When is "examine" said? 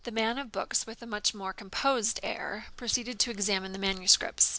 3.29-3.71